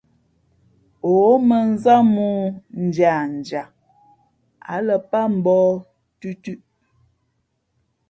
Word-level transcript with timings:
Ǒ 1.13 1.15
mᾱnzám 1.47 2.05
mōō 2.15 2.33
ndiandia, 2.83 3.63
ǎ 4.73 4.75
lα 4.85 4.95
pát 5.09 5.27
mbōh 5.37 5.71
tʉtʉ̄ʼ. 6.19 6.61